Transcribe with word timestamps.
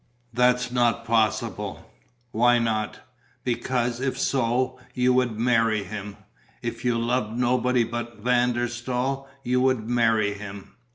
"That's 0.33 0.71
not 0.71 1.05
possible." 1.05 1.87
"Why 2.31 2.57
not?" 2.57 3.01
"Because, 3.43 3.99
if 3.99 4.17
so, 4.17 4.79
you 4.95 5.13
would 5.13 5.37
marry 5.39 5.83
him. 5.83 6.17
If 6.63 6.83
you 6.83 6.97
loved 6.97 7.37
nobody 7.37 7.83
but 7.83 8.17
Van 8.17 8.53
der 8.53 8.67
Staal, 8.67 9.29
you 9.43 9.61
would 9.61 9.87
marry 9.87 10.33
him." 10.33 10.71